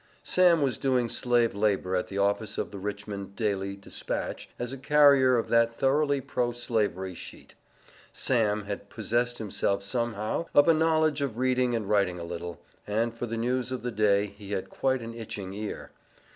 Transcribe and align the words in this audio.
"Sam" 0.23 0.63
was 0.63 0.79
doing 0.79 1.09
Slave 1.09 1.53
labor 1.53 1.95
at 1.95 2.07
the 2.07 2.17
office 2.17 2.57
of 2.57 2.71
the 2.71 2.79
Richmond 2.79 3.35
"Daily 3.35 3.75
Dispatch," 3.75 4.49
as 4.57 4.73
a 4.73 4.77
carrier 4.79 5.37
of 5.37 5.49
that 5.49 5.73
thoroughly 5.77 6.19
pro 6.21 6.51
slavery 6.53 7.13
sheet. 7.13 7.53
"Sam" 8.11 8.63
had 8.63 8.89
possessed 8.89 9.37
himself 9.37 9.83
somehow 9.83 10.47
of 10.55 10.67
a 10.67 10.73
knowledge 10.73 11.21
of 11.21 11.37
reading 11.37 11.75
and 11.75 11.87
writing 11.87 12.17
a 12.17 12.23
little, 12.23 12.59
and 12.87 13.13
for 13.13 13.27
the 13.27 13.37
news 13.37 13.71
of 13.71 13.83
the 13.83 13.91
day 13.91 14.25
he 14.25 14.53
had 14.53 14.71
quite 14.71 15.03
an 15.03 15.13
itching 15.13 15.53
ear. 15.53 15.91